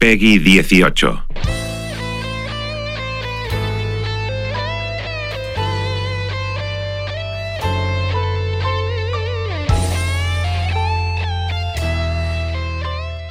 Peggy 0.00 0.38
18. 0.38 1.26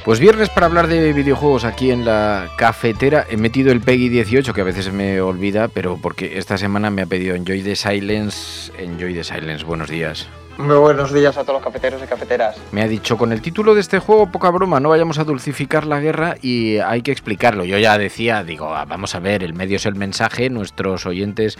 Pues 0.04 0.20
viernes 0.20 0.50
para 0.50 0.66
hablar 0.66 0.88
de 0.88 1.14
videojuegos 1.14 1.64
aquí 1.64 1.90
en 1.90 2.04
la 2.04 2.50
cafetera. 2.58 3.26
He 3.30 3.38
metido 3.38 3.72
el 3.72 3.80
Peggy 3.80 4.10
18, 4.10 4.52
que 4.52 4.60
a 4.60 4.64
veces 4.64 4.92
me 4.92 5.22
olvida, 5.22 5.68
pero 5.68 5.96
porque 5.96 6.36
esta 6.36 6.58
semana 6.58 6.90
me 6.90 7.00
ha 7.00 7.06
pedido 7.06 7.34
Enjoy 7.34 7.62
the 7.62 7.76
Silence. 7.76 8.70
Enjoy 8.78 9.14
the 9.14 9.24
Silence, 9.24 9.64
buenos 9.64 9.88
días. 9.88 10.28
Muy 10.58 10.76
buenos 10.76 11.12
días 11.14 11.36
a 11.36 11.42
todos 11.42 11.54
los 11.54 11.62
cafeteros 11.62 12.02
y 12.02 12.06
cafeteras. 12.08 12.56
Me 12.72 12.82
ha 12.82 12.88
dicho, 12.88 13.16
con 13.16 13.32
el 13.32 13.40
título 13.40 13.76
de 13.76 13.80
este 13.80 14.00
juego, 14.00 14.32
poca 14.32 14.50
broma, 14.50 14.80
no 14.80 14.88
vayamos 14.88 15.20
a 15.20 15.24
dulcificar 15.24 15.86
la 15.86 16.00
guerra 16.00 16.34
y 16.42 16.78
hay 16.78 17.02
que 17.02 17.12
explicarlo. 17.12 17.64
Yo 17.64 17.78
ya 17.78 17.96
decía, 17.96 18.42
digo, 18.42 18.74
ah, 18.74 18.84
vamos 18.84 19.14
a 19.14 19.20
ver, 19.20 19.44
el 19.44 19.54
medio 19.54 19.76
es 19.76 19.86
el 19.86 19.94
mensaje, 19.94 20.50
nuestros 20.50 21.06
oyentes, 21.06 21.58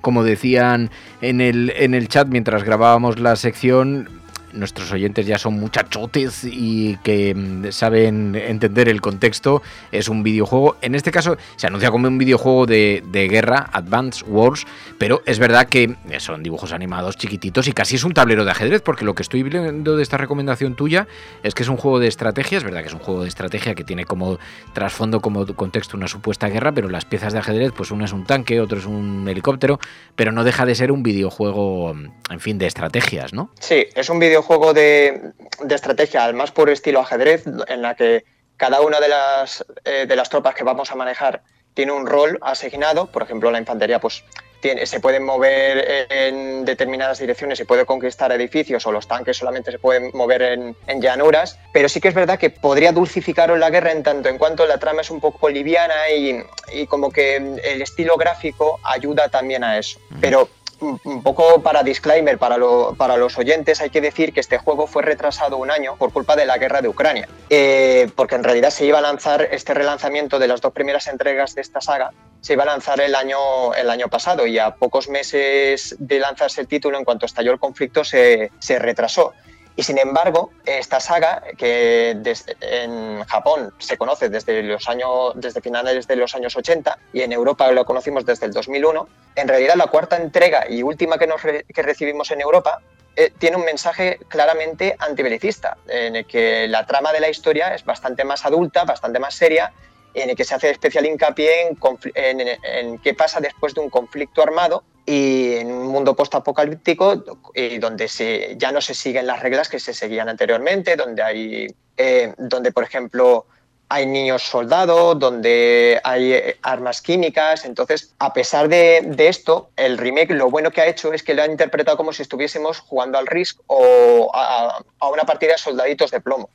como 0.00 0.24
decían 0.24 0.90
en 1.20 1.42
el, 1.42 1.74
en 1.76 1.92
el 1.92 2.08
chat 2.08 2.26
mientras 2.28 2.64
grabábamos 2.64 3.18
la 3.18 3.36
sección, 3.36 4.08
nuestros 4.52 4.90
oyentes 4.92 5.26
ya 5.26 5.38
son 5.38 5.54
muchachotes 5.54 6.44
y 6.44 6.96
que 6.98 7.34
mm, 7.34 7.70
saben 7.70 8.34
entender 8.34 8.88
el 8.88 9.00
contexto. 9.00 9.62
Es 9.92 10.08
un 10.08 10.22
videojuego, 10.22 10.76
en 10.82 10.94
este 10.94 11.10
caso 11.10 11.36
se 11.56 11.66
anuncia 11.66 11.90
como 11.90 12.08
un 12.08 12.18
videojuego 12.18 12.66
de, 12.66 13.02
guerra, 13.30 13.68
Advance 13.72 14.24
Wars, 14.26 14.66
pero 14.98 15.22
es 15.26 15.38
verdad 15.38 15.68
que 15.68 15.96
son 16.18 16.42
dibujos 16.42 16.72
animados 16.72 17.16
chiquititos 17.16 17.68
y 17.68 17.72
casi 17.72 17.96
es 17.96 18.04
un 18.04 18.14
tablero 18.14 18.44
de 18.44 18.50
ajedrez, 18.50 18.82
porque 18.82 19.04
lo 19.04 19.14
que 19.14 19.22
estoy 19.22 19.42
viendo 19.42 19.96
de 19.96 20.02
esta 20.02 20.16
recomendación 20.16 20.74
tuya 20.74 21.06
es 21.42 21.54
que 21.54 21.62
es 21.62 21.68
un 21.68 21.76
juego 21.76 21.98
de 21.98 22.08
estrategia, 22.08 22.58
es 22.58 22.64
verdad 22.64 22.80
que 22.80 22.88
es 22.88 22.94
un 22.94 23.00
juego 23.00 23.22
de 23.22 23.28
estrategia 23.28 23.74
que 23.74 23.84
tiene 23.84 24.04
como 24.04 24.38
trasfondo, 24.72 25.20
como 25.20 25.46
contexto 25.54 25.96
una 25.96 26.08
supuesta 26.08 26.48
guerra, 26.48 26.72
pero 26.72 26.88
las 26.88 27.04
piezas 27.04 27.32
de 27.32 27.40
ajedrez, 27.40 27.72
pues 27.76 27.90
uno 27.90 28.04
es 28.04 28.12
un 28.12 28.24
tanque, 28.24 28.60
otro 28.60 28.78
es 28.78 28.86
un 28.86 29.28
helicóptero, 29.28 29.78
pero 30.16 30.32
no 30.32 30.44
deja 30.44 30.64
de 30.64 30.74
ser 30.74 30.92
un 30.92 31.02
videojuego, 31.02 31.94
en 32.30 32.40
fin, 32.40 32.58
de 32.58 32.66
estrategias, 32.66 33.32
¿no? 33.32 33.50
Sí, 33.60 33.86
es 33.94 34.08
un 34.08 34.18
videojuego 34.18 34.37
juego 34.42 34.72
de, 34.74 35.32
estrategia 35.68 36.24
al 36.24 36.34
más 36.34 36.50
puro 36.50 36.72
estilo 36.72 37.00
ajedrez, 37.00 37.44
en 37.46 37.82
la 37.82 37.94
que 37.94 38.24
cada 38.56 38.80
una 38.80 39.00
de 39.00 39.08
las, 39.08 39.64
eh, 39.84 40.06
de 40.06 40.16
las 40.16 40.28
tropas 40.28 40.54
que 40.54 40.64
vamos 40.64 40.90
a 40.90 40.96
manejar 40.96 41.42
tiene 41.74 41.92
un 41.92 42.06
rol 42.06 42.38
asignado. 42.42 43.06
Por 43.06 43.22
ejemplo, 43.22 43.50
la 43.50 43.58
infantería 43.58 44.00
pues, 44.00 44.24
tiene, 44.60 44.84
se 44.86 44.98
puede 44.98 45.20
mover 45.20 46.08
en 46.10 46.64
determinadas 46.64 47.20
direcciones 47.20 47.60
y 47.60 47.64
puede 47.64 47.86
conquistar 47.86 48.32
edificios, 48.32 48.84
o 48.86 48.92
los 48.92 49.06
tanques 49.06 49.36
solamente 49.36 49.70
se 49.70 49.78
pueden 49.78 50.10
mover 50.12 50.42
en, 50.42 51.00
llanuras. 51.00 51.58
Pero 51.72 51.88
sí 51.88 52.00
que 52.00 52.08
es 52.08 52.14
verdad 52.14 52.38
que 52.38 52.50
podría 52.50 52.90
dulcificar 52.90 53.50
la 53.56 53.70
guerra 53.70 53.92
en 53.92 54.02
tanto 54.02 54.28
en 54.28 54.38
cuanto 54.38 54.66
la 54.66 54.78
trama 54.78 55.02
es 55.02 55.10
un 55.10 55.20
poco 55.20 55.48
liviana 55.48 56.10
y, 56.10 56.42
y 56.72 56.86
como 56.86 57.10
que 57.10 57.36
el 57.36 57.80
estilo 57.80 58.16
gráfico 58.16 58.80
ayuda 58.82 59.28
también 59.28 59.62
a 59.62 59.78
eso. 59.78 60.00
Pero 60.20 60.48
un 60.80 61.22
poco 61.22 61.60
para 61.62 61.82
disclaimer 61.82 62.38
para, 62.38 62.56
para, 62.96 63.16
los 63.16 63.36
oyentes, 63.38 63.80
hay 63.80 63.90
que 63.90 64.00
decir 64.00 64.32
que 64.32 64.40
este 64.40 64.58
juego 64.58 64.86
fue 64.86 65.02
retrasado 65.02 65.56
un 65.56 65.70
año 65.70 65.96
por 65.96 66.12
culpa 66.12 66.36
de 66.36 66.46
la 66.46 66.58
guerra 66.58 66.80
de 66.80 66.88
Ucrania, 66.88 67.28
eh, 67.50 68.10
porque 68.14 68.36
en 68.36 68.44
realidad 68.44 68.70
se 68.70 68.84
iba 68.84 68.98
a 68.98 69.02
lanzar 69.02 69.48
este 69.50 69.74
relanzamiento 69.74 70.38
de 70.38 70.48
las 70.48 70.60
dos 70.60 70.72
primeras 70.72 71.06
entregas 71.08 71.54
de 71.54 71.62
esta 71.62 71.80
saga, 71.80 72.12
se 72.40 72.52
iba 72.52 72.62
a 72.62 72.66
lanzar 72.66 73.00
el 73.00 73.14
año, 73.14 73.74
el 73.74 73.90
año 73.90 74.08
pasado 74.08 74.46
y 74.46 74.58
a 74.58 74.74
pocos 74.74 75.08
meses 75.08 75.96
de 75.98 76.20
lanzarse 76.20 76.60
el 76.60 76.68
título, 76.68 76.98
en 76.98 77.04
cuanto 77.04 77.26
estalló 77.26 77.52
el 77.52 77.58
conflicto, 77.58 78.04
se, 78.04 78.52
se 78.58 78.78
retrasó. 78.78 79.32
Y 79.78 79.84
sin 79.84 79.96
embargo, 79.96 80.50
esta 80.66 80.98
saga, 80.98 81.40
que 81.56 82.20
en 82.60 83.22
Japón 83.22 83.72
se 83.78 83.96
conoce 83.96 84.28
desde, 84.28 84.60
los 84.64 84.88
años, 84.88 85.34
desde 85.36 85.60
finales 85.60 86.08
de 86.08 86.16
los 86.16 86.34
años 86.34 86.56
80 86.56 86.98
y 87.12 87.20
en 87.20 87.32
Europa 87.32 87.70
lo 87.70 87.84
conocimos 87.84 88.26
desde 88.26 88.46
el 88.46 88.52
2001, 88.52 89.08
en 89.36 89.46
realidad 89.46 89.76
la 89.76 89.86
cuarta 89.86 90.16
entrega 90.16 90.68
y 90.68 90.82
última 90.82 91.16
que, 91.16 91.28
nos 91.28 91.40
que 91.42 91.82
recibimos 91.82 92.28
en 92.32 92.40
Europa 92.40 92.80
eh, 93.14 93.32
tiene 93.38 93.56
un 93.56 93.64
mensaje 93.64 94.18
claramente 94.26 94.96
antibelicista, 94.98 95.76
en 95.86 96.16
el 96.16 96.26
que 96.26 96.66
la 96.66 96.84
trama 96.84 97.12
de 97.12 97.20
la 97.20 97.28
historia 97.28 97.72
es 97.72 97.84
bastante 97.84 98.24
más 98.24 98.44
adulta, 98.44 98.82
bastante 98.82 99.20
más 99.20 99.36
seria, 99.36 99.72
en 100.12 100.30
el 100.30 100.34
que 100.34 100.42
se 100.42 100.56
hace 100.56 100.70
especial 100.70 101.06
hincapié 101.06 101.68
en, 101.68 102.58
en 102.64 102.98
qué 102.98 103.14
pasa 103.14 103.38
después 103.38 103.74
de 103.74 103.80
un 103.82 103.90
conflicto 103.90 104.42
armado 104.42 104.82
y 105.06 105.54
en 105.54 105.70
mundo 105.88 106.14
postapocalíptico 106.14 107.24
y 107.54 107.78
donde 107.78 108.08
se, 108.08 108.56
ya 108.56 108.72
no 108.72 108.80
se 108.80 108.94
siguen 108.94 109.26
las 109.26 109.42
reglas 109.42 109.68
que 109.68 109.78
se 109.78 109.92
seguían 109.94 110.28
anteriormente, 110.28 110.96
donde 110.96 111.22
hay, 111.22 111.66
eh, 111.96 112.34
donde 112.38 112.72
por 112.72 112.84
ejemplo 112.84 113.46
hay 113.90 114.06
niños 114.06 114.42
soldados, 114.42 115.18
donde 115.18 116.00
hay 116.04 116.32
eh, 116.32 116.56
armas 116.62 117.00
químicas. 117.00 117.64
Entonces, 117.64 118.12
a 118.18 118.32
pesar 118.32 118.68
de, 118.68 119.14
esto, 119.18 119.70
el 119.76 119.96
remake 119.96 120.34
lo 120.34 120.50
bueno 120.50 120.70
que 120.70 120.80
ha 120.80 120.86
hecho 120.86 121.12
es 121.12 121.22
que 121.22 121.34
lo 121.34 121.42
ha 121.42 121.46
interpretado 121.46 121.96
como 121.96 122.12
si 122.12 122.22
estuviésemos 122.22 122.80
jugando 122.80 123.18
al 123.18 123.26
Risk 123.26 123.60
o 123.66 124.30
a, 124.34 124.82
una 125.10 125.24
partida 125.24 125.52
de 125.52 125.58
soldaditos 125.58 126.10
de 126.10 126.20
plomo. 126.20 126.50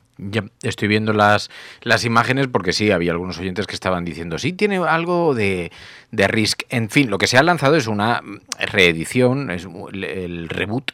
Estoy 0.62 0.86
viendo 0.86 1.12
las, 1.12 1.50
las 1.82 2.04
imágenes 2.04 2.46
porque 2.46 2.72
sí, 2.72 2.92
había 2.92 3.10
algunos 3.10 3.38
oyentes 3.38 3.66
que 3.66 3.74
estaban 3.74 4.04
diciendo, 4.04 4.38
sí, 4.38 4.52
tiene 4.52 4.76
algo 4.76 5.34
de, 5.34 5.72
de 6.12 6.28
Risk. 6.28 6.62
En 6.68 6.88
fin, 6.88 7.10
lo 7.10 7.18
que 7.18 7.26
se 7.26 7.36
ha 7.36 7.42
lanzado 7.42 7.74
es 7.74 7.88
una 7.88 8.22
reedición, 8.58 9.50
es 9.50 9.66
el 9.92 10.48
reboot, 10.48 10.92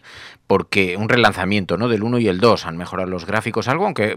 porque 0.50 0.96
un 0.96 1.08
relanzamiento 1.08 1.76
¿no? 1.76 1.86
del 1.86 2.02
1 2.02 2.18
y 2.18 2.26
el 2.26 2.40
2 2.40 2.66
han 2.66 2.76
mejorado 2.76 3.08
los 3.08 3.24
gráficos 3.24 3.68
algo, 3.68 3.84
aunque 3.84 4.16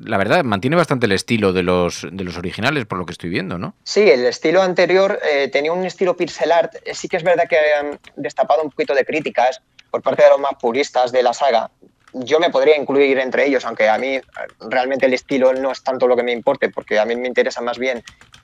la 0.00 0.18
verdad 0.18 0.42
mantiene 0.42 0.74
bastante 0.74 1.06
el 1.06 1.12
estilo 1.12 1.52
de 1.52 1.62
los, 1.62 2.08
de 2.10 2.24
los 2.24 2.36
originales, 2.36 2.86
por 2.86 2.98
lo 2.98 3.06
que 3.06 3.12
estoy 3.12 3.30
viendo, 3.30 3.56
¿no? 3.56 3.76
Sí, 3.84 4.00
el 4.00 4.26
estilo 4.26 4.62
anterior 4.62 5.20
eh, 5.32 5.46
tenía 5.46 5.72
un 5.72 5.86
estilo 5.86 6.16
pixel 6.16 6.50
art. 6.50 6.74
Eh, 6.84 6.92
sí 6.92 7.06
que 7.06 7.18
es 7.18 7.22
verdad 7.22 7.44
que 7.48 7.56
han 7.56 8.00
destapado 8.16 8.64
un 8.64 8.70
poquito 8.70 8.96
de 8.96 9.04
críticas 9.04 9.62
por 9.92 10.02
parte 10.02 10.24
de 10.24 10.30
los 10.30 10.40
más 10.40 10.54
puristas 10.60 11.12
de 11.12 11.22
la 11.22 11.32
saga, 11.32 11.70
yo 12.12 12.40
me 12.40 12.50
podría 12.50 12.76
incluir 12.76 13.18
entre 13.18 13.46
ellos, 13.46 13.64
aunque 13.64 13.88
a 13.88 13.98
mí 13.98 14.20
realmente 14.60 15.06
el 15.06 15.14
estilo 15.14 15.52
no 15.52 15.70
es 15.70 15.82
tanto 15.82 16.06
lo 16.06 16.16
que 16.16 16.22
me 16.22 16.32
importe, 16.32 16.70
porque 16.70 16.98
a 16.98 17.04
mí 17.04 17.16
me 17.16 17.28
interesa 17.28 17.60
más 17.60 17.78
bien 17.78 18.02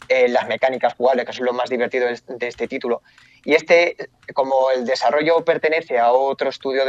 eh, 0.09 0.29
las 0.29 0.47
mecánicas 0.47 0.95
jugables, 0.95 1.27
que 1.27 1.33
son 1.33 1.47
lo 1.47 1.53
más 1.53 1.69
divertido 1.69 2.07
de 2.07 2.49
este 2.49 2.69
título. 2.69 3.03
Y 3.45 3.55
este, 3.55 3.97
como 4.35 4.71
el 4.71 4.85
desarrollo 4.85 5.45
pertenece 5.45 5.99
a 5.99 6.13
otro 6.13 6.51
estudio 6.51 6.83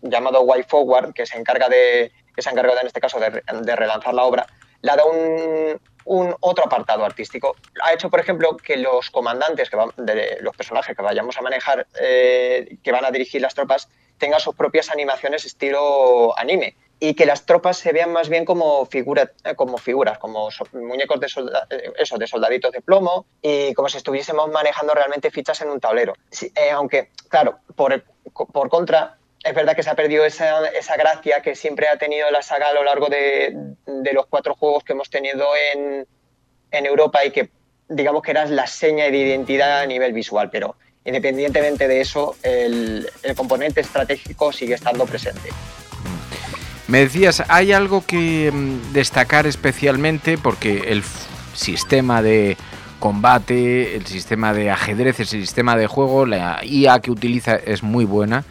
llamado 0.00 0.46
Y 0.58 0.62
Forward, 0.62 1.12
que 1.12 1.26
se 1.26 1.38
encarga 1.38 1.68
de, 1.68 2.12
que 2.34 2.42
se 2.42 2.48
ha 2.48 2.52
encargado 2.52 2.80
en 2.80 2.86
este 2.86 3.00
caso 3.00 3.20
de, 3.20 3.42
de 3.62 3.76
relanzar 3.76 4.14
la 4.14 4.24
obra, 4.24 4.46
le 4.82 4.90
ha 4.90 4.96
dado 4.96 5.10
un, 6.04 6.36
otro 6.40 6.66
apartado 6.66 7.04
artístico. 7.04 7.56
Ha 7.84 7.92
hecho, 7.92 8.10
por 8.10 8.20
ejemplo, 8.20 8.56
que 8.56 8.76
los 8.76 9.10
comandantes, 9.10 9.70
que 9.70 9.78
de 9.96 10.38
los 10.40 10.56
personajes 10.56 10.96
que 10.96 11.02
vayamos 11.02 11.38
a 11.38 11.42
manejar, 11.42 11.86
eh, 12.00 12.76
que 12.82 12.92
van 12.92 13.04
a 13.04 13.10
dirigir 13.10 13.40
las 13.40 13.54
tropas, 13.54 13.88
tengan 14.22 14.38
sus 14.38 14.54
propias 14.54 14.88
animaciones 14.88 15.44
estilo 15.44 16.38
anime 16.38 16.76
y 17.00 17.14
que 17.14 17.26
las 17.26 17.44
tropas 17.44 17.76
se 17.76 17.92
vean 17.92 18.12
más 18.12 18.28
bien 18.28 18.44
como, 18.44 18.86
figura, 18.86 19.32
eh, 19.42 19.56
como 19.56 19.78
figuras, 19.78 20.16
como 20.18 20.48
muñecos 20.74 21.18
de, 21.18 21.26
eh, 21.70 21.92
eso, 21.98 22.16
de 22.18 22.28
soldaditos 22.28 22.70
de 22.70 22.80
plomo 22.80 23.26
y 23.42 23.74
como 23.74 23.88
si 23.88 23.96
estuviésemos 23.96 24.48
manejando 24.48 24.94
realmente 24.94 25.32
fichas 25.32 25.60
en 25.62 25.70
un 25.70 25.80
tablero. 25.80 26.12
aunque, 26.72 27.10
claro, 27.28 27.58
por, 27.74 28.04
por 28.32 28.68
contra, 28.68 29.18
es 29.42 29.54
verdad 29.56 29.74
que 29.74 29.82
se 29.82 29.90
ha 29.90 29.96
perdido 29.96 30.24
esa, 30.24 30.68
esa, 30.68 30.96
gracia 30.96 31.42
que 31.42 31.56
siempre 31.56 31.88
ha 31.88 31.96
tenido 31.98 32.30
la 32.30 32.42
saga 32.42 32.68
a 32.68 32.74
lo 32.74 32.84
largo 32.84 33.08
de, 33.08 33.56
de, 33.86 34.12
los 34.12 34.26
cuatro 34.26 34.54
juegos 34.54 34.84
que 34.84 34.92
hemos 34.92 35.10
tenido 35.10 35.48
en, 35.74 36.06
en 36.70 36.86
Europa 36.86 37.24
y 37.24 37.32
que 37.32 37.50
digamos 37.88 38.22
que 38.22 38.30
era 38.30 38.46
la 38.46 38.68
seña 38.68 39.06
de 39.06 39.16
identidad 39.16 39.80
a 39.80 39.86
nivel 39.86 40.12
visual, 40.12 40.48
pero 40.48 40.76
independientemente 41.04 41.88
de 41.88 42.00
eso, 42.00 42.36
el, 42.42 43.08
componente 43.36 43.80
estratégico 43.80 44.52
sigue 44.52 44.74
estando 44.74 45.06
presente. 45.06 45.50
Me 46.88 46.98
decías, 46.98 47.42
¿hay 47.48 47.72
algo 47.72 48.04
que 48.04 48.50
mm, 48.52 48.92
destacar 48.92 49.46
especialmente? 49.46 50.36
Porque 50.36 50.84
el 50.88 51.02
sistema 51.54 52.22
de 52.22 52.56
combate, 52.98 53.96
el 53.96 54.06
sistema 54.06 54.52
de 54.52 54.70
ajedrez, 54.70 55.18
el 55.20 55.26
sistema 55.26 55.76
de 55.76 55.86
juego, 55.86 56.26
la 56.26 56.60
IA 56.62 57.00
que 57.00 57.10
utiliza 57.10 57.56
es 57.56 57.82
muy 57.82 58.04
buena. 58.04 58.44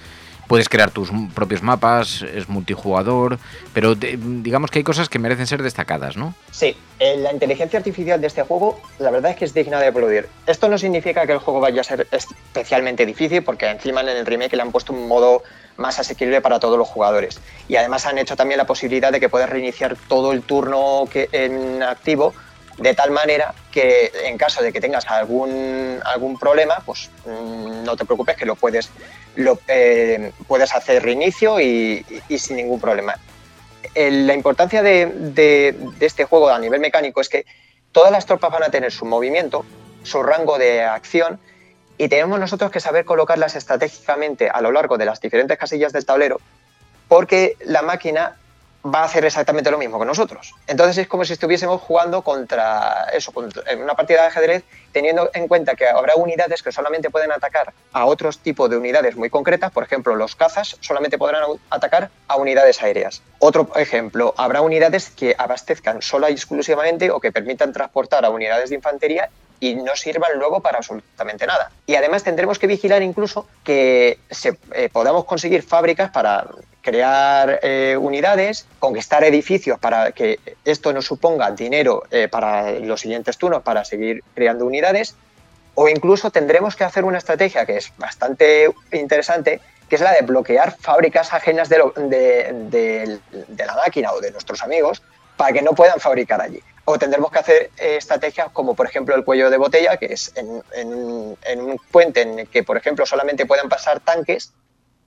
Puedes 0.52 0.68
crear 0.68 0.92
tus 0.92 1.10
propios 1.34 1.64
mapas, 1.64 2.24
es 2.24 2.50
multijugador, 2.50 3.40
pero 3.74 3.96
digamos 3.96 4.70
que 4.70 4.80
hay 4.80 4.84
cosas 4.84 5.08
que 5.08 5.18
merecen 5.18 5.48
ser 5.48 5.64
destacadas, 5.64 6.18
¿no? 6.18 6.36
Sí, 6.52 6.76
eh, 7.00 7.16
la 7.16 7.32
inteligencia 7.32 7.80
artificial 7.80 8.20
de 8.20 8.28
este 8.28 8.44
juego, 8.44 8.82
la 9.00 9.12
verdad 9.12 9.32
es 9.32 9.38
que 9.38 9.46
es 9.46 9.54
digna 9.54 9.80
de 9.80 9.88
aplaudir. 9.88 10.28
Esto 10.46 10.68
no 10.68 10.78
significa 10.78 11.26
que 11.26 11.32
el 11.32 11.38
juego 11.38 11.62
vaya 11.62 11.80
a 11.80 11.84
ser 11.86 12.06
especialmente 12.12 13.06
difícil, 13.06 13.44
porque 13.44 13.70
encima 13.70 14.02
en 14.02 14.10
el 14.10 14.26
remake 14.26 14.58
le 14.58 14.64
han 14.64 14.74
puesto 14.74 14.92
un 14.92 15.08
modo 15.08 15.42
más 15.78 16.00
asequible 16.00 16.42
para 16.42 16.60
todos 16.60 16.78
los 16.78 16.90
jugadores. 16.90 17.40
Y 17.70 17.78
además 17.78 18.06
han 18.06 18.18
hecho 18.18 18.36
también 18.36 18.58
la 18.58 18.66
posibilidad 18.66 19.10
de 19.10 19.22
que 19.22 19.30
puedas 19.30 19.50
reiniciar 19.50 19.96
todo 20.10 20.34
el 20.34 20.42
turno 20.42 21.08
que, 21.10 21.30
en 21.32 21.82
activo, 21.82 22.34
de 22.78 22.94
tal 22.94 23.12
manera 23.12 23.54
que 23.72 24.12
en 24.26 24.38
caso 24.38 24.62
de 24.62 24.74
que 24.74 24.82
tengas 24.82 25.06
algún, 25.08 26.00
algún 26.04 26.38
problema, 26.38 26.76
pues 26.86 27.10
mm, 27.26 27.84
no 27.84 27.96
te 27.96 28.06
preocupes 28.06 28.36
que 28.36 28.46
lo 28.46 28.56
puedes, 28.56 28.90
lo, 29.36 29.60
eh, 29.68 30.32
puedes 30.48 30.74
hacer 30.74 31.04
reinicio 31.04 31.60
y- 31.60 32.06
y- 32.30 32.38
sin 32.40 32.58
ningún 32.58 32.80
problema. 32.80 33.16
La 33.96 34.34
importancia 34.34 34.82
de 34.84 35.76
este 36.00 36.26
juego 36.26 36.50
a 36.50 36.60
nivel 36.60 36.80
mecánico 36.80 37.22
es 37.22 37.30
que 37.30 37.46
todas 37.92 38.12
las 38.12 38.26
tropas 38.26 38.52
van 38.52 38.64
a 38.64 38.70
tener 38.70 38.92
su 38.92 39.06
movimiento, 39.06 39.66
su 40.04 40.22
rango 40.24 40.58
de 40.58 40.84
acción 40.84 41.40
y 41.98 42.08
tenemos 42.08 42.40
nosotros 42.40 42.72
que 42.72 42.80
saber 42.80 43.06
colocarlas 43.06 43.56
estratégicamente 43.56 44.50
a 44.50 44.62
lo 44.62 44.72
largo 44.72 44.98
de 44.98 45.06
las 45.06 45.20
diferentes 45.20 45.58
casillas 45.58 45.92
del 45.94 46.06
tablero 46.06 46.40
porque 47.08 47.58
la 47.66 47.82
máquina 47.82 48.38
va 48.84 49.02
a 49.02 49.04
hacer 49.04 49.24
exactamente 49.26 49.70
lo 49.70 49.78
mismo 49.78 50.00
que 50.00 50.06
nosotros. 50.06 50.54
Entonces 50.68 50.98
es 50.98 51.08
como 51.08 51.24
si 51.24 51.34
estuviésemos 51.34 51.82
jugando 51.82 52.22
contra 52.24 53.08
eso, 53.14 53.32
contra- 53.32 53.64
una 53.76 53.94
partida 53.96 54.22
de 54.22 54.28
ajedrez, 54.28 54.64
teniendo 54.92 55.30
en 55.34 55.48
cuenta 55.48 55.76
que 55.76 55.88
habrá 55.88 56.16
unidades 56.16 56.64
que 56.64 56.72
solamente 56.72 57.10
pueden 57.10 57.32
atacar 57.32 57.74
a 57.94 58.06
otros 58.06 58.40
tipos 58.40 58.70
de 58.70 58.78
unidades 58.78 59.16
muy 59.16 59.30
concretas, 59.30 59.72
por 59.72 59.84
ejemplo, 59.84 60.16
los 60.16 60.36
cazas 60.36 60.78
solamente 60.82 61.18
podrán 61.18 61.44
atacar 61.70 62.10
a 62.28 62.36
unidades 62.38 62.82
aéreas. 62.82 63.22
Otro 63.40 63.70
ejemplo, 63.76 64.34
habrá 64.38 64.62
unidades 64.62 65.12
que 65.12 65.36
abastezcan 65.38 66.02
sola 66.02 66.30
y 66.30 66.34
exclusivamente 66.34 67.12
o 67.12 67.20
que 67.20 67.32
permitan 67.32 67.74
transportar 67.74 68.26
a 68.26 68.30
unidades 68.30 68.70
de 68.70 68.76
infantería 68.76 69.30
y 69.62 69.76
no 69.76 69.96
sirvan 69.96 70.38
luego 70.38 70.60
para 70.60 70.80
absolutamente 70.80 71.46
nada. 71.46 71.72
Y 71.86 71.96
además 71.96 72.24
tendremos 72.24 72.60
que 72.60 72.68
vigilar 72.68 73.02
incluso 73.04 73.48
que 73.64 74.20
se, 74.30 74.58
eh, 74.74 74.90
podamos 74.92 75.24
conseguir 75.24 75.62
fábricas 75.64 76.10
para 76.10 76.48
crear 76.82 77.60
eh, 77.62 77.96
unidades, 77.96 78.66
conquistar 78.80 79.24
edificios 79.24 79.78
para 79.80 80.12
que 80.14 80.40
esto 80.66 80.92
nos 80.92 81.06
suponga 81.06 81.52
dinero 81.52 82.04
eh, 82.10 82.28
para 82.28 82.72
los 82.72 83.00
siguientes 83.02 83.38
turnos 83.38 83.62
para 83.62 83.86
seguir 83.86 84.24
creando 84.34 84.66
unidades, 84.66 85.16
o 85.76 85.88
incluso 85.88 86.32
tendremos 86.32 86.76
que 86.76 86.84
hacer 86.84 87.06
una 87.06 87.20
estrategia 87.20 87.66
que 87.68 87.78
es 87.78 87.94
bastante 87.98 88.68
interesante, 88.92 89.62
que 89.88 89.96
es 89.96 90.02
la 90.02 90.12
de 90.12 90.22
bloquear 90.22 90.76
fábricas 90.80 91.32
ajenas 91.34 91.70
de, 91.70 91.78
lo- 91.78 91.94
de 91.96 93.20
la 93.66 93.76
máquina 93.76 94.12
o 94.12 94.20
de 94.20 94.32
nuestros 94.32 94.64
amigos 94.64 95.04
para 95.38 95.54
que 95.54 95.62
no 95.62 95.72
puedan 95.74 96.00
fabricar 96.00 96.42
allí. 96.42 96.62
O 96.86 96.98
tendremos 96.98 97.32
que 97.32 97.40
hacer 97.40 97.72
eh, 97.78 97.98
estrategias 97.98 98.50
como, 98.52 98.76
por 98.76 98.88
ejemplo, 98.88 99.16
el 99.16 99.24
cuello 99.24 99.50
de 99.50 99.58
botella, 99.58 99.98
que 99.98 100.08
es 100.08 100.34
en, 100.36 100.50
un 100.90 101.80
puente 101.92 102.22
en 102.22 102.40
el 102.40 102.48
que, 102.48 102.64
por 102.64 102.78
ejemplo, 102.78 103.06
solamente 103.06 103.46
puedan 103.46 103.70
pasar 103.70 104.00
tanques, 104.00 104.52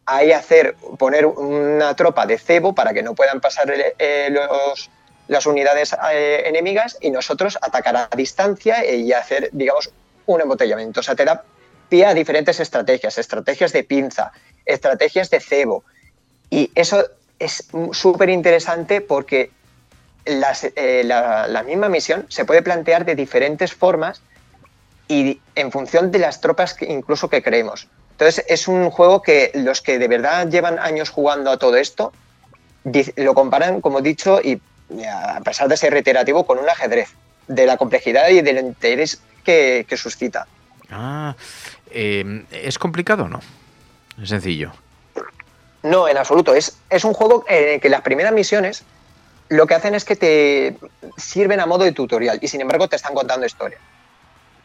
ahí 0.07 0.33
hacer, 0.33 0.77
poner 0.99 1.27
una 1.27 1.97
tropa 1.97 2.27
de 2.27 2.39
cebo 2.39 2.75
para 2.75 2.93
que 2.93 3.03
no 3.03 3.15
puedan 3.15 3.41
pasar 3.41 3.73
eh, 3.99 4.29
los, 4.31 4.91
las 5.29 5.47
unidades 5.47 5.95
eh, 6.13 6.43
enemigas 6.47 6.97
y 7.01 7.11
nosotros 7.11 7.59
atacar 7.61 7.97
a 7.97 8.09
distancia 8.17 8.85
y 8.85 9.13
hacer, 9.13 9.51
digamos, 9.53 9.91
un 10.27 10.41
embotellamiento. 10.41 11.01
O 11.01 11.03
sea, 11.03 11.15
te 11.15 11.25
da 11.25 11.45
pie 11.89 12.07
a 12.07 12.15
diferentes 12.15 12.61
estrategias, 12.61 13.19
estrategias 13.19 13.73
de 13.73 13.85
pinza, 13.85 14.33
estrategias 14.65 15.31
de 15.31 15.41
cebo. 15.41 15.85
Y 16.51 16.71
eso 16.75 17.05
es 17.39 17.67
súper 17.93 18.31
interesante 18.31 19.01
porque 19.01 19.51
las, 20.25 20.65
eh, 20.65 21.03
la, 21.05 21.47
la 21.49 21.63
misma 21.63 21.89
misión 21.89 22.27
se 22.29 22.45
puede 22.45 22.63
plantear 22.63 23.05
de 23.05 23.15
diferentes 23.15 23.73
formas 23.73 24.23
y 25.09 25.41
en 25.55 25.71
función 25.71 26.11
de 26.11 26.19
las 26.19 26.41
tropas 26.41 26.75
que 26.75 26.87
incluso 26.87 27.29
que 27.29 27.43
creemos. 27.43 27.89
Entonces 28.13 28.45
es 28.49 28.69
un 28.69 28.91
juego 28.91 29.23
que 29.23 29.51
los 29.55 29.83
que 29.83 29.99
de 29.99 30.09
verdad 30.09 30.49
llevan 30.49 30.79
años 30.79 31.11
jugando 31.11 31.51
a 31.51 31.59
todo 31.59 31.77
esto 31.77 32.13
lo 33.17 33.35
comparan, 33.35 33.81
como 33.81 34.01
he 34.01 34.03
dicho, 34.03 34.41
y 34.43 34.61
a 35.11 35.41
pesar 35.41 35.69
de 35.69 35.77
ser 35.77 35.93
reiterativo, 35.93 36.45
con 36.47 36.59
un 36.59 36.69
ajedrez, 36.69 37.11
de 37.49 37.67
la 37.67 37.77
complejidad 37.77 38.29
y 38.29 38.41
del 38.41 38.59
interés 38.59 39.21
que, 39.43 39.87
que 39.89 39.97
suscita. 39.97 40.47
Ah, 40.91 41.35
eh, 41.91 42.45
¿es 42.51 42.79
complicado 42.79 43.25
o 43.25 43.29
no? 43.29 43.41
Es 44.23 44.29
sencillo. 44.31 44.73
No, 45.83 46.09
en 46.09 46.17
absoluto. 46.17 46.55
Es, 46.55 46.79
es 46.89 47.05
un 47.05 47.13
juego 47.13 47.45
en 47.49 47.75
el 47.75 47.81
que 47.81 47.89
las 47.89 48.01
primeras 48.03 48.33
misiones 48.33 48.85
lo 49.49 49.67
que 49.67 49.75
hacen 49.75 49.95
es 49.95 50.05
que 50.05 50.17
te 50.17 50.77
sirven 51.17 51.61
a 51.61 51.67
modo 51.67 51.85
de 51.85 51.93
tutorial 51.93 52.39
y 52.41 52.49
sin 52.49 52.61
embargo 52.61 52.89
te 52.89 52.97
están 52.97 53.15
contando 53.15 53.47
historia. 53.47 53.79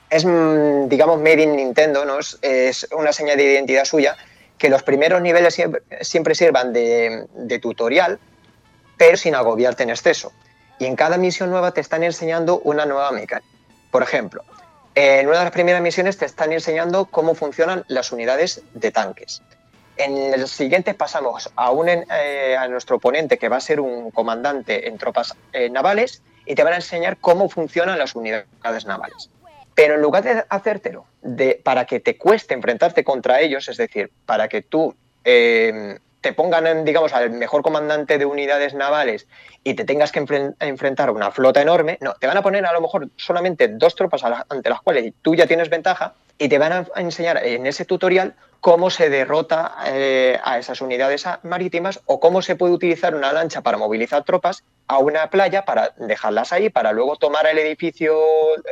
Es, 0.10 0.26
mm, 0.26 0.88
digamos, 0.88 1.20
made 1.20 1.44
in 1.44 1.56
Nintendo, 1.56 2.06
¿no? 2.06 2.18
Es, 2.20 2.88
una 2.92 3.14
señal 3.14 3.38
de 3.38 3.44
identidad 3.44 3.86
suya 3.86 4.18
que 4.58 4.70
los 4.70 4.84
primeros 4.84 5.22
niveles 5.22 5.54
siempre, 5.54 5.82
siempre 6.02 6.36
sirvan 6.36 6.74
de 6.74 7.60
tutorial, 7.62 8.20
pero 8.98 9.16
sin 9.16 9.36
agobiarte 9.36 9.84
en 9.84 9.92
exceso. 9.92 10.34
Y 10.80 10.86
en 10.86 10.96
cada 10.96 11.18
misión 11.18 11.50
nueva 11.50 11.74
te 11.74 11.82
están 11.82 12.04
enseñando 12.04 12.60
una 12.60 12.86
nueva 12.86 13.12
mecánica. 13.12 13.48
Por 13.92 14.04
ejemplo, 14.04 14.44
en 14.96 15.28
una 15.28 15.38
de 15.40 15.44
las 15.46 15.54
primeras 15.54 15.82
misiones 15.82 16.18
te 16.18 16.26
están 16.26 16.52
enseñando 16.52 17.06
cómo 17.06 17.36
funcionan 17.36 17.86
las 17.88 18.12
unidades 18.12 18.62
de 18.74 18.92
tanques. 18.92 19.42
En 20.00 20.40
los 20.40 20.52
siguientes 20.52 20.96
pasamos 20.96 21.52
a, 21.58 21.72
un, 21.72 21.90
eh, 21.90 22.56
a 22.58 22.70
nuestro 22.70 22.96
oponente 22.96 23.38
que 23.38 23.50
va 23.50 23.58
a 23.58 23.60
ser 23.60 23.82
un 23.82 24.12
comandante 24.12 24.88
en 24.88 24.98
tropas 24.98 25.36
eh, 25.52 25.70
navales 25.70 26.24
y 26.46 26.56
te 26.56 26.64
van 26.64 26.72
a 26.72 26.78
enseñar 26.78 27.18
cómo 27.18 27.50
funcionan 27.50 28.00
las 28.00 28.16
unidades 28.16 28.86
navales. 28.86 29.30
Pero 29.76 29.96
en 29.96 30.02
lugar 30.02 30.24
de 30.24 30.46
hacértelo 30.48 31.06
para 31.66 31.84
que 31.84 32.00
te 32.00 32.18
cueste 32.18 32.54
enfrentarte 32.54 33.04
contra 33.04 33.42
ellos, 33.42 33.68
es 33.68 33.76
decir, 33.76 34.10
para 34.26 34.48
que 34.48 34.62
tú 34.62 34.96
eh, 35.26 36.00
te 36.22 36.32
pongan, 36.32 36.66
en, 36.66 36.86
digamos, 36.86 37.12
al 37.14 37.32
mejor 37.32 37.62
comandante 37.62 38.18
de 38.18 38.26
unidades 38.26 38.74
navales 38.74 39.28
y 39.66 39.74
te 39.74 39.84
tengas 39.84 40.14
que 40.14 40.20
enfren 40.20 40.56
enfrentar 40.62 41.10
a 41.10 41.12
una 41.12 41.32
flota 41.32 41.62
enorme, 41.62 41.98
no, 42.00 42.14
te 42.14 42.28
van 42.28 42.38
a 42.38 42.42
poner 42.42 42.66
a 42.66 42.72
lo 42.72 42.80
mejor 42.80 43.10
solamente 43.18 43.68
dos 43.68 43.96
tropas 43.96 44.24
la, 44.24 44.46
ante 44.48 44.70
las 44.70 44.82
cuales 44.82 45.12
tú 45.22 45.36
ya 45.36 45.46
tienes 45.46 45.70
ventaja 45.70 46.14
y 46.38 46.48
te 46.48 46.58
van 46.58 46.72
a 46.72 46.88
enseñar 46.96 47.46
en 47.46 47.68
ese 47.68 47.84
tutorial 47.84 48.34
cómo 48.62 48.90
se 48.90 49.10
derrota 49.10 49.76
eh, 49.88 50.40
a 50.44 50.60
esas 50.60 50.82
unidades 50.82 51.26
marítimas 51.44 52.02
o 52.06 52.20
cómo 52.20 52.42
se 52.42 52.56
puede 52.56 52.74
utilizar 52.74 53.16
una 53.16 53.32
lancha 53.32 53.62
para 53.62 53.78
movilizar 53.78 54.24
tropas 54.24 54.64
a 54.88 54.98
una 54.98 55.30
playa 55.30 55.66
para 55.66 55.94
dejarlas 55.98 56.52
ahí, 56.52 56.70
para 56.70 56.92
luego 56.92 57.16
tomar 57.16 57.46
el 57.48 57.60
edificio 57.60 58.18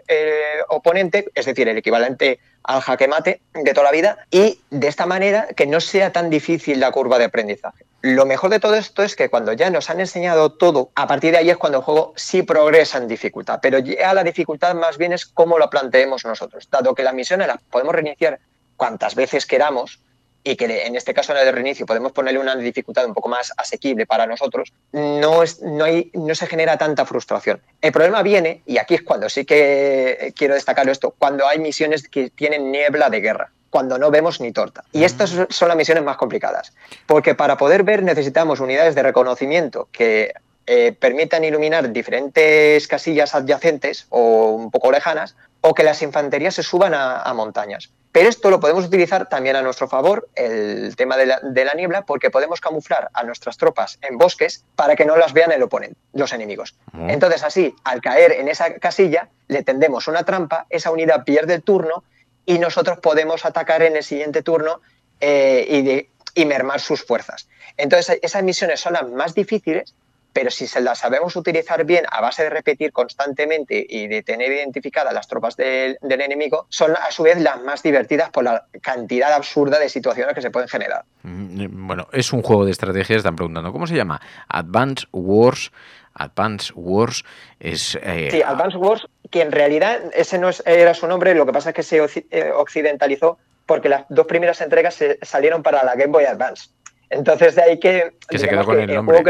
eh, 0.07 0.59
oponente, 0.69 1.27
es 1.35 1.45
decir, 1.45 1.67
el 1.69 1.77
equivalente 1.77 2.39
al 2.63 2.81
jaque 2.81 3.07
mate 3.07 3.41
de 3.53 3.73
toda 3.73 3.85
la 3.85 3.91
vida, 3.91 4.17
y 4.29 4.59
de 4.71 4.87
esta 4.87 5.05
manera 5.05 5.47
que 5.55 5.67
no 5.67 5.79
sea 5.79 6.11
tan 6.11 6.29
difícil 6.29 6.79
la 6.79 6.91
curva 6.91 7.17
de 7.17 7.25
aprendizaje. 7.25 7.85
Lo 8.01 8.25
mejor 8.25 8.49
de 8.49 8.59
todo 8.59 8.75
esto 8.75 9.03
es 9.03 9.15
que 9.15 9.29
cuando 9.29 9.53
ya 9.53 9.69
nos 9.69 9.89
han 9.89 9.99
enseñado 9.99 10.51
todo, 10.51 10.91
a 10.95 11.07
partir 11.07 11.31
de 11.31 11.37
ahí 11.37 11.49
es 11.49 11.57
cuando 11.57 11.79
el 11.79 11.83
juego 11.83 12.13
sí 12.15 12.43
progresa 12.43 12.97
en 12.97 13.07
dificultad, 13.07 13.59
pero 13.61 13.79
ya 13.79 14.13
la 14.13 14.23
dificultad 14.23 14.75
más 14.75 14.97
bien 14.97 15.13
es 15.13 15.25
cómo 15.25 15.57
lo 15.57 15.69
planteemos 15.69 16.25
nosotros, 16.25 16.67
dado 16.69 16.93
que 16.93 17.03
las 17.03 17.13
misiones 17.13 17.47
las 17.47 17.61
podemos 17.69 17.95
reiniciar 17.95 18.39
cuantas 18.77 19.15
veces 19.15 19.45
queramos, 19.45 19.99
y 20.43 20.55
que 20.55 20.85
en 20.85 20.95
este 20.95 21.13
caso 21.13 21.33
en 21.33 21.39
el 21.39 21.45
de 21.45 21.51
reinicio 21.51 21.85
podemos 21.85 22.13
ponerle 22.13 22.39
una 22.39 22.55
dificultad 22.55 23.05
un 23.05 23.13
poco 23.13 23.27
más 23.27 23.51
asequible 23.57 24.05
para 24.05 24.25
nosotros, 24.25 24.71
no, 24.93 25.43
es, 25.43 25.61
no, 25.61 25.83
hay, 25.83 26.09
no 26.13 26.33
se 26.35 26.47
genera 26.47 26.77
tanta 26.77 27.05
frustración. 27.05 27.61
El 27.81 27.91
problema 27.91 28.21
viene, 28.21 28.61
y 28.65 28.77
aquí 28.77 28.95
es 28.95 29.01
cuando 29.01 29.27
sí 29.27 29.43
que 29.43 30.33
quiero 30.37 30.53
destacar 30.53 30.87
esto, 30.87 31.13
cuando 31.17 31.45
hay 31.45 31.59
misiones 31.59 32.07
que 32.07 32.29
tienen 32.29 32.71
niebla 32.71 33.09
de 33.09 33.19
guerra, 33.19 33.51
cuando 33.69 33.97
no 33.97 34.09
vemos 34.09 34.39
ni 34.39 34.53
torta. 34.53 34.85
Y 34.93 35.03
estas 35.03 35.35
son 35.49 35.67
las 35.67 35.75
misiones 35.75 36.03
más 36.03 36.15
complicadas, 36.15 36.71
porque 37.05 37.35
para 37.35 37.57
poder 37.57 37.83
ver 37.83 38.03
necesitamos 38.03 38.61
unidades 38.61 38.95
de 38.95 39.03
reconocimiento 39.03 39.89
que 39.91 40.31
eh, 40.69 40.91
permitan 40.91 41.45
iluminar 41.45 41.93
diferentes 41.93 42.89
casillas 42.89 43.33
adyacentes 43.33 44.05
o 44.09 44.49
un 44.51 44.69
poco 44.69 44.91
lejanas, 44.91 45.37
o 45.61 45.73
que 45.73 45.83
las 45.83 46.01
infanterías 46.01 46.55
se 46.55 46.63
suban 46.63 46.93
a, 46.93 47.33
montañas. 47.33 47.89
Pero 48.11 48.27
esto 48.27 48.49
lo 48.49 48.59
podemos 48.59 48.85
utilizar 48.85 49.29
también 49.29 49.55
a 49.55 49.61
nuestro 49.61 49.87
favor, 49.87 50.27
el 50.35 50.93
tema 50.97 51.15
de 51.15 51.25
la, 51.25 51.73
niebla, 51.73 52.01
porque 52.03 52.29
podemos 52.29 52.59
camuflar 52.59 53.09
a 53.13 53.23
nuestras 53.23 53.55
tropas 53.57 53.97
en 54.01 54.17
bosques 54.17 54.65
para 54.75 54.97
que 54.97 55.05
no 55.05 55.15
las 55.15 55.31
vean 55.31 55.53
el 55.53 55.63
oponente, 55.63 55.97
los 56.11 56.33
enemigos. 56.33 56.75
Entonces, 57.07 57.43
así, 57.43 57.73
al 57.85 58.01
caer 58.01 58.33
en 58.33 58.49
esa 58.49 58.73
casilla, 58.73 59.29
le 59.47 59.63
tendemos 59.63 60.07
una 60.07 60.23
trampa, 60.23 60.65
esa 60.69 60.91
unidad 60.91 61.23
pierde 61.23 61.53
el 61.53 61.63
turno 61.63 62.03
y 62.45 62.59
nosotros 62.59 62.99
podemos 62.99 63.45
atacar 63.45 63.83
en 63.83 63.95
el 63.95 64.03
siguiente 64.03 64.41
turno 64.41 64.81
eh, 65.21 66.09
y, 66.35 66.41
y 66.41 66.45
mermar 66.45 66.81
sus 66.81 67.05
fuerzas. 67.05 67.47
Entonces, 67.77 68.19
esas 68.21 68.43
misiones 68.43 68.79
son 68.79 68.93
las 68.93 69.07
más 69.07 69.33
difíciles, 69.33 69.93
pero 70.33 70.51
si 70.51 70.67
se 70.67 70.81
las 70.81 70.99
sabemos 70.99 71.35
utilizar 71.35 71.83
bien 71.83 72.05
a 72.11 72.21
base 72.21 72.43
de 72.43 72.49
repetir 72.49 72.91
constantemente 72.91 73.85
y 73.87 74.07
de 74.07 74.21
tener 74.23 74.51
identificadas 74.51 75.13
las 75.13 75.27
tropas 75.27 75.57
del, 75.57 75.97
enemigo, 76.01 76.67
son 76.69 76.91
a 76.95 77.11
su 77.11 77.23
vez 77.23 77.39
las 77.39 77.61
más 77.63 77.81
divertidas 77.81 78.29
por 78.29 78.43
la 78.43 78.65
cantidad 78.81 79.33
absurda 79.33 79.79
de 79.79 79.89
situaciones 79.89 80.35
que 80.35 80.41
se 80.41 80.51
pueden 80.51 80.69
generar. 80.69 81.05
Mm, 81.23 81.87
bueno, 81.87 82.07
es 82.11 82.31
un 82.33 82.41
juego 82.41 82.65
de 82.65 82.71
estrategias, 82.71 83.17
están 83.17 83.35
preguntando, 83.35 83.71
¿cómo 83.71 83.87
se 83.87 83.95
llama? 83.95 84.21
Advanced 84.47 85.07
Wars. 85.11 85.71
Advance 86.19 86.73
Wars 86.75 87.23
es... 87.59 87.97
Eh, 88.01 88.29
sí, 88.31 88.41
Advance 88.41 88.77
Wars, 88.77 89.07
que 89.29 89.41
en 89.41 89.51
realidad 89.51 89.99
ese 90.13 90.39
no 90.39 90.49
era 90.65 90.93
su 90.95 91.07
nombre, 91.07 91.35
lo 91.35 91.45
que 91.45 91.53
pasa 91.53 91.69
es 91.69 91.75
que 91.75 91.83
se 91.83 91.97
eh, 92.31 92.51
occidentalizó 92.55 93.37
porque 93.67 93.89
las 93.89 94.05
dos 94.09 94.25
primeras 94.25 94.61
entregas 94.61 94.97
salieron 95.21 95.61
para 95.61 95.83
la 95.83 95.95
Game 95.95 96.11
Boy 96.11 96.25
Advance. 96.25 96.69
Entonces 97.09 97.55
de 97.55 97.63
ahí 97.63 97.79
que... 97.79 98.13
Que 98.27 98.39
se 98.39 98.47
quedó 98.47 98.65
con 98.65 98.79
el, 98.79 98.93
nombre. 98.93 99.23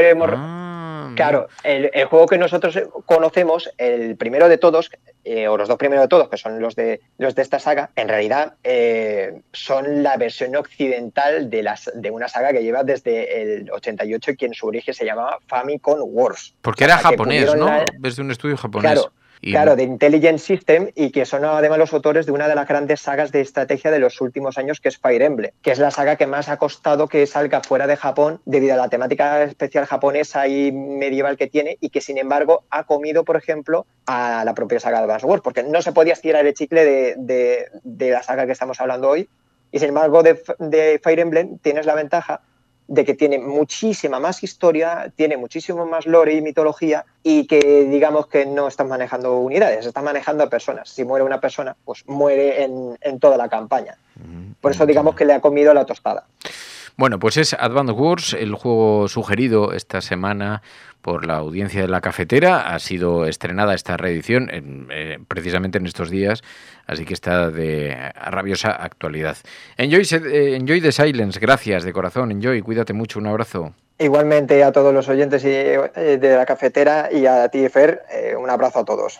Claro, 1.18 1.48
el, 1.64 2.06
juego 2.06 2.28
que 2.28 2.38
nosotros 2.38 2.80
conocemos, 3.06 3.70
el 3.78 4.16
primero 4.16 4.48
de 4.48 4.58
todos, 4.58 4.92
eh, 5.24 5.48
o 5.48 5.58
los 5.58 5.68
dos 5.68 5.78
primeros 5.78 6.04
de 6.04 6.08
todos, 6.08 6.30
que 6.30 6.38
son 6.38 6.62
los 6.62 6.76
de 6.76 7.02
los 7.18 7.36
de 7.36 7.42
esta 7.42 7.60
saga, 7.60 7.90
en 7.96 8.08
realidad 8.08 8.54
eh, 8.64 9.42
son 9.52 10.04
la 10.04 10.16
versión 10.18 10.56
occidental 10.56 11.50
de, 11.50 11.64
las, 11.64 11.92
de 11.94 12.12
una 12.12 12.28
saga 12.28 12.54
que 12.54 12.64
lleva 12.64 12.84
desde 12.84 13.42
el 13.42 13.72
88 13.72 14.32
y 14.32 14.38
que 14.38 14.46
en 14.46 14.54
su 14.54 14.68
origen 14.68 14.94
se 14.94 15.06
llamaba 15.06 15.40
Famicom 15.48 16.00
Wars. 16.04 16.56
Porque 16.62 16.86
era 16.86 16.98
japonés, 16.98 17.54
¿no? 17.56 17.70
Desde 18.00 18.22
un 18.22 18.32
estudio 18.32 18.56
japonés. 18.56 18.92
Claro, 18.92 19.12
Claro, 19.42 19.76
de 19.76 19.84
Intelligent 19.84 20.40
System 20.40 20.90
y 20.96 21.12
que 21.12 21.26
son 21.26 21.46
además 21.46 21.78
los 21.78 21.94
autores 21.94 22.26
de 22.26 22.32
una 22.32 22.48
de 22.48 22.56
las 22.56 22.68
grandes 22.68 23.02
sagas 23.02 23.32
de 23.32 23.42
estrategia 23.42 23.92
de 23.92 24.00
los 24.00 24.20
últimos 24.22 24.58
años, 24.58 24.80
que 24.80 24.90
es 24.90 24.98
Fire 24.98 25.22
Emblem, 25.22 25.52
que 25.62 25.72
es 25.72 25.80
la 25.80 25.92
saga 25.92 26.16
que 26.16 26.28
más 26.28 26.50
ha 26.50 26.58
costado 26.58 27.08
que 27.08 27.26
salga 27.28 27.62
fuera 27.62 27.88
de 27.88 27.98
Japón 27.98 28.42
debido 28.46 28.74
a 28.74 28.78
la 28.78 28.90
temática 28.90 29.44
especial 29.44 29.86
japonesa 29.86 30.48
y 30.48 30.72
medieval 30.72 31.38
que 31.38 31.48
tiene 31.48 31.78
y 31.80 31.90
que 31.90 32.02
sin 32.02 32.18
embargo 32.18 32.64
ha 32.70 32.86
comido, 32.86 33.24
por 33.24 33.38
ejemplo, 33.38 33.86
a 34.06 34.44
la 34.46 34.54
propia 34.54 34.80
saga 34.80 34.98
de 35.00 35.04
Advance 35.06 35.26
Wars, 35.26 35.42
porque 35.44 35.64
no 35.64 35.82
se 35.82 35.92
podía 35.92 36.14
estirar 36.14 36.46
el 36.46 36.54
chicle 36.54 37.16
de, 37.18 37.68
la 37.84 38.24
saga 38.24 38.46
que 38.46 38.54
estamos 38.54 38.80
hablando 38.82 39.10
hoy 39.10 39.28
y 39.72 39.80
sin 39.80 39.90
embargo 39.90 40.24
de, 40.24 40.42
de 40.60 41.00
Fire 41.04 41.20
Emblem 41.20 41.58
tienes 41.60 41.86
la 41.86 41.94
ventaja 41.94 42.42
de 42.88 43.04
que 43.04 43.14
tiene 43.14 43.38
muchísima 43.38 44.20
más 44.20 44.44
historia, 44.44 45.12
tiene 45.16 45.38
muchísimo 45.38 45.86
más 45.86 46.06
lore 46.06 46.34
y 46.34 46.42
mitología 46.42 47.06
y 47.22 47.46
que 47.46 47.86
digamos 47.86 48.28
que 48.28 48.46
no 48.46 48.68
están 48.68 48.88
manejando 48.88 49.38
unidades, 49.38 49.86
están 49.86 50.06
manejando 50.06 50.44
a 50.44 50.50
personas. 50.50 50.90
Si 50.90 51.04
muere 51.04 51.26
una 51.26 51.42
persona, 51.42 51.76
pues 51.84 52.08
muere 52.08 52.64
en, 52.64 52.98
en 53.02 53.20
toda 53.20 53.38
la 53.38 53.50
campaña. 53.50 53.98
Por 54.62 54.72
eso 54.72 54.86
digamos 54.86 55.16
que 55.16 55.26
le 55.26 55.34
ha 55.34 55.42
comido 55.42 55.74
la 55.74 55.86
tostada. 55.86 56.26
Bueno, 56.98 57.20
pues 57.20 57.38
es 57.38 57.54
Advanced 57.54 57.94
Wars, 57.94 58.34
el 58.34 58.56
juego 58.56 59.08
sugerido 59.08 59.74
esta 59.74 60.02
semana 60.02 60.64
por 61.04 61.28
la 61.28 61.36
audiencia 61.36 61.84
de 61.84 61.88
la 61.88 62.02
cafetera. 62.02 62.74
Ha 62.74 62.80
sido 62.80 63.28
estrenada 63.28 63.76
esta 63.76 63.98
reedición 63.98 64.50
eh, 64.52 65.20
precisamente 65.28 65.78
en 65.78 65.86
estos 65.86 66.10
días, 66.10 66.42
así 66.88 67.06
que 67.06 67.14
está 67.14 67.52
de 67.52 67.96
rabiosa 68.16 68.72
actualidad. 68.72 69.38
Enjoy, 69.78 70.08
eh, 70.12 70.56
enjoy 70.56 70.82
the 70.82 70.92
silence, 70.92 71.40
gracias 71.40 71.84
de 71.84 71.94
corazón, 71.94 72.32
enjoy, 72.32 72.64
cuídate 72.64 72.94
mucho, 72.94 73.20
un 73.20 73.28
abrazo. 73.28 73.76
Igualmente 74.00 74.64
a 74.64 74.72
todos 74.72 74.92
los 74.92 75.08
oyentes 75.08 75.46
eh, 75.46 76.18
de 76.20 76.36
la 76.36 76.48
cafetera 76.48 77.10
y 77.12 77.28
a 77.28 77.48
ti, 77.50 77.70
Fer, 77.70 78.02
un 78.40 78.50
abrazo 78.50 78.80
a 78.80 78.86
todos. 78.86 79.20